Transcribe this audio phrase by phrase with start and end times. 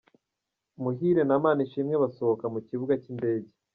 [0.81, 3.49] Muhire na Manishimwe basohoka mu kibuga k’indege